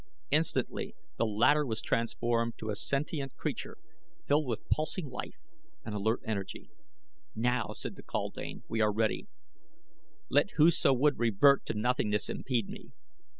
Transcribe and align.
Instantly 0.31 0.95
the 1.17 1.27
latter 1.27 1.63
was 1.63 1.79
transformed 1.79 2.57
to 2.57 2.71
a 2.71 2.75
sentient 2.75 3.35
creature, 3.35 3.77
filled 4.25 4.47
with 4.47 4.67
pulsing 4.67 5.07
life 5.11 5.37
and 5.85 5.93
alert 5.93 6.21
energy. 6.25 6.71
"Now," 7.35 7.73
said 7.75 7.97
the 7.97 8.01
kaldane, 8.03 8.63
"we 8.67 8.81
are 8.81 8.91
ready. 8.91 9.27
Let 10.27 10.53
whoso 10.55 10.91
would 10.91 11.19
revert 11.19 11.67
to 11.67 11.75
nothingness 11.75 12.29
impede 12.31 12.67
me." 12.67 12.93